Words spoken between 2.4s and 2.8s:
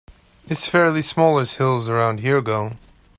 go.